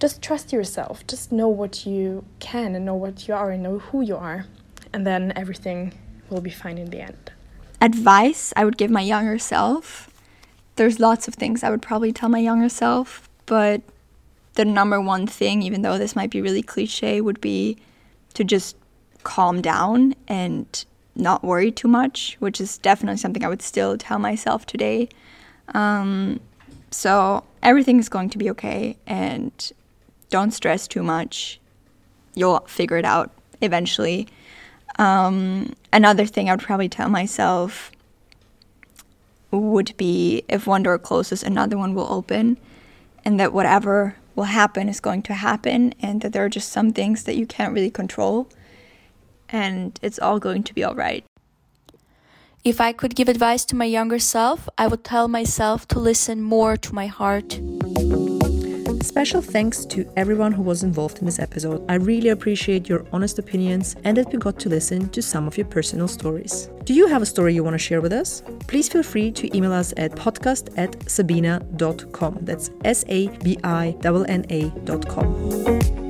just 0.00 0.20
trust 0.22 0.52
yourself 0.52 1.06
just 1.06 1.32
know 1.32 1.48
what 1.48 1.86
you 1.86 2.24
can 2.40 2.74
and 2.74 2.84
know 2.84 2.94
what 2.94 3.26
you 3.26 3.34
are 3.34 3.50
and 3.50 3.62
know 3.62 3.78
who 3.78 4.02
you 4.02 4.16
are 4.16 4.46
and 4.92 5.06
then 5.06 5.32
everything 5.36 5.92
will 6.30 6.40
be 6.40 6.50
fine 6.50 6.78
in 6.78 6.90
the 6.90 7.00
end 7.00 7.32
advice 7.80 8.52
I 8.56 8.64
would 8.64 8.76
give 8.76 8.90
my 8.90 9.00
younger 9.00 9.38
self 9.38 10.10
there's 10.76 11.00
lots 11.00 11.28
of 11.28 11.34
things 11.34 11.62
I 11.62 11.70
would 11.70 11.82
probably 11.82 12.12
tell 12.12 12.28
my 12.28 12.38
younger 12.38 12.68
self 12.68 13.28
but 13.46 13.82
the 14.54 14.64
number 14.64 15.00
one 15.00 15.26
thing 15.26 15.62
even 15.62 15.82
though 15.82 15.98
this 15.98 16.16
might 16.16 16.30
be 16.30 16.40
really 16.40 16.62
cliche 16.62 17.20
would 17.20 17.40
be 17.40 17.76
to 18.34 18.44
just 18.44 18.76
calm 19.22 19.60
down 19.60 20.14
and 20.26 20.84
not 21.14 21.42
worry 21.44 21.70
too 21.70 21.88
much 21.88 22.36
which 22.40 22.60
is 22.60 22.78
definitely 22.78 23.18
something 23.18 23.44
I 23.44 23.48
would 23.48 23.62
still 23.62 23.96
tell 23.96 24.18
myself 24.18 24.66
today 24.66 25.08
um, 25.74 26.40
so 26.90 27.44
everything 27.62 27.98
is 27.98 28.08
going 28.08 28.30
to 28.30 28.38
be 28.38 28.50
okay, 28.50 28.96
and 29.06 29.52
don't 30.30 30.52
stress 30.52 30.88
too 30.88 31.02
much. 31.02 31.60
You'll 32.34 32.60
figure 32.60 32.96
it 32.96 33.04
out 33.04 33.30
eventually. 33.60 34.28
Um, 34.98 35.74
another 35.92 36.26
thing 36.26 36.48
I 36.48 36.52
would 36.52 36.60
probably 36.60 36.88
tell 36.88 37.08
myself 37.08 37.92
would 39.50 39.96
be 39.96 40.42
if 40.48 40.66
one 40.66 40.82
door 40.82 40.98
closes, 40.98 41.42
another 41.42 41.78
one 41.78 41.94
will 41.94 42.12
open, 42.12 42.58
and 43.24 43.38
that 43.40 43.52
whatever 43.52 44.16
will 44.34 44.44
happen 44.44 44.88
is 44.88 45.00
going 45.00 45.22
to 45.22 45.34
happen, 45.34 45.94
and 46.00 46.20
that 46.20 46.32
there 46.32 46.44
are 46.44 46.48
just 46.48 46.70
some 46.70 46.92
things 46.92 47.24
that 47.24 47.36
you 47.36 47.46
can't 47.46 47.72
really 47.72 47.90
control, 47.90 48.48
and 49.48 49.98
it's 50.02 50.18
all 50.18 50.38
going 50.38 50.62
to 50.64 50.74
be 50.74 50.84
all 50.84 50.94
right. 50.94 51.24
If 52.64 52.80
I 52.80 52.92
could 52.92 53.14
give 53.14 53.28
advice 53.28 53.64
to 53.66 53.76
my 53.76 53.86
younger 53.86 54.18
self, 54.18 54.68
I 54.76 54.88
would 54.88 55.04
tell 55.04 55.28
myself 55.28 55.88
to 55.88 55.98
listen 55.98 56.42
more 56.42 56.76
to 56.76 56.94
my 56.94 57.06
heart. 57.06 57.60
Special 59.00 59.40
thanks 59.40 59.84
to 59.86 60.10
everyone 60.16 60.52
who 60.52 60.62
was 60.62 60.82
involved 60.82 61.18
in 61.18 61.26
this 61.26 61.38
episode. 61.38 61.84
I 61.88 61.94
really 61.94 62.28
appreciate 62.28 62.88
your 62.88 63.04
honest 63.12 63.38
opinions 63.38 63.96
and 64.04 64.16
that 64.16 64.30
we 64.32 64.38
got 64.38 64.58
to 64.60 64.68
listen 64.68 65.08
to 65.10 65.22
some 65.22 65.46
of 65.46 65.56
your 65.56 65.66
personal 65.66 66.08
stories. 66.08 66.68
Do 66.84 66.94
you 66.94 67.06
have 67.06 67.22
a 67.22 67.26
story 67.26 67.54
you 67.54 67.64
want 67.64 67.74
to 67.74 67.78
share 67.78 68.00
with 68.00 68.12
us? 68.12 68.42
Please 68.66 68.88
feel 68.88 69.02
free 69.02 69.30
to 69.32 69.56
email 69.56 69.72
us 69.72 69.92
at 69.96 70.12
podcast 70.12 70.76
at 70.76 71.08
sabina.com. 71.10 72.38
That's 72.42 72.70
S 72.84 73.04
A 73.08 73.28
B 73.38 73.58
I 73.64 73.96
N 74.04 74.44
A.com. 74.50 76.07